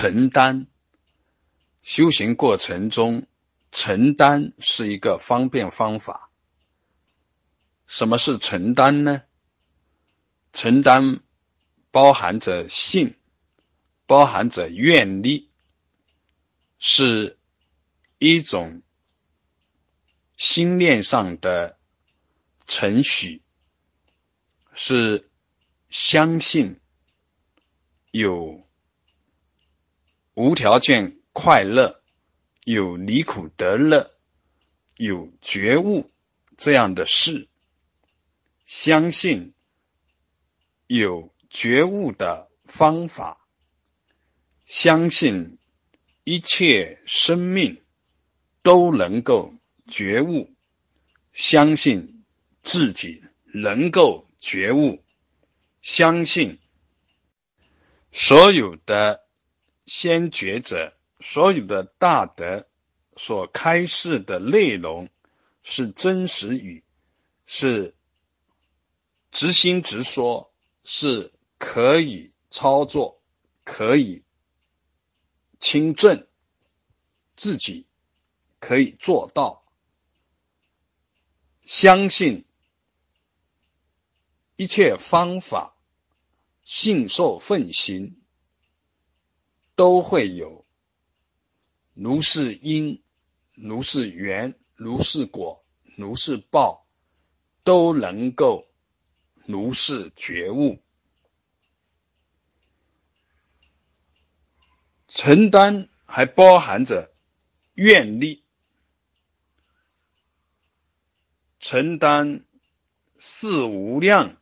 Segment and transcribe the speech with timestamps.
[0.00, 0.66] 承担。
[1.82, 3.26] 修行过程中，
[3.70, 6.30] 承担是一个方便方法。
[7.86, 9.24] 什么是承担呢？
[10.54, 11.20] 承担
[11.90, 13.18] 包含着信，
[14.06, 15.50] 包含着愿力，
[16.78, 17.38] 是
[18.16, 18.80] 一种
[20.34, 21.78] 心念上的
[22.66, 23.42] 程序，
[24.72, 25.28] 是
[25.90, 26.80] 相信
[28.10, 28.66] 有
[30.40, 31.16] 无条件。
[31.32, 32.02] 快乐
[32.64, 34.10] 有离苦得乐，
[34.96, 36.10] 有觉悟
[36.56, 37.48] 这样的事，
[38.66, 39.54] 相信
[40.88, 43.46] 有觉悟的方法，
[44.66, 45.58] 相信
[46.24, 47.80] 一切生命
[48.62, 49.54] 都能够
[49.86, 50.52] 觉悟，
[51.32, 52.24] 相信
[52.64, 55.00] 自己能够觉悟，
[55.80, 56.58] 相信
[58.10, 59.24] 所有的
[59.92, 60.96] 先觉者。
[61.18, 62.68] 所有的大德
[63.16, 65.10] 所开示的内容
[65.64, 66.84] 是真实语，
[67.44, 67.96] 是
[69.32, 73.20] 直心直说，是可以操作，
[73.64, 74.22] 可以
[75.58, 76.28] 亲证，
[77.34, 77.88] 自己
[78.60, 79.64] 可以做到。
[81.64, 82.46] 相信
[84.54, 85.74] 一切方法，
[86.62, 88.19] 信受奉行，
[89.80, 90.66] 都会有。
[91.94, 93.02] 如是因，
[93.54, 95.64] 如是缘，如是果，
[95.96, 96.86] 如是报，
[97.64, 98.68] 都能够
[99.46, 100.82] 如是觉悟。
[105.08, 107.14] 承担还包含着
[107.72, 108.44] 愿力，
[111.58, 112.44] 承担
[113.18, 114.36] 四无量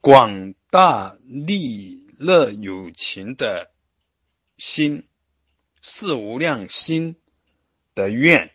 [0.00, 2.02] 广大利。
[2.16, 3.72] 乐有情的
[4.56, 5.06] 心，
[5.82, 7.16] 四无量心
[7.94, 8.52] 的愿，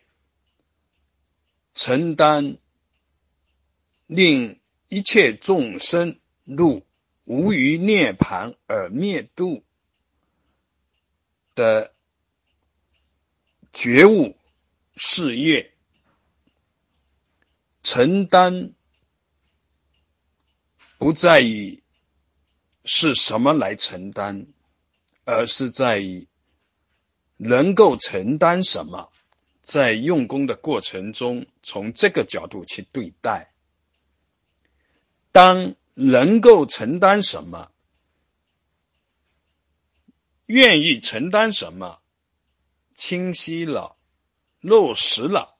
[1.74, 2.56] 承担
[4.06, 4.58] 令
[4.88, 6.86] 一切众生入
[7.24, 9.62] 无余涅盘而灭度
[11.54, 11.94] 的
[13.72, 14.36] 觉悟
[14.96, 15.72] 事业，
[17.82, 18.72] 承担
[20.98, 21.82] 不在于。
[22.84, 24.46] 是什么来承担，
[25.24, 26.26] 而是在于
[27.36, 29.12] 能够承担什么，
[29.62, 33.52] 在用功的过程中，从这个角度去对待。
[35.32, 37.70] 当能够承担什么，
[40.46, 42.00] 愿意承担什么，
[42.94, 43.96] 清晰了，
[44.60, 45.56] 落实了，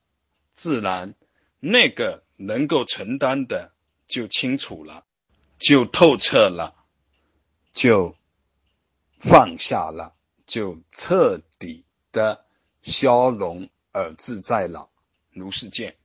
[0.52, 1.14] 自然
[1.60, 3.72] 那个能够承担的
[4.08, 5.04] 就清楚了，
[5.58, 6.74] 就透彻了。
[7.72, 8.16] 就
[9.18, 10.14] 放下了，
[10.46, 12.44] 就彻底的
[12.82, 14.88] 消融而自在了，
[15.30, 15.96] 如是见。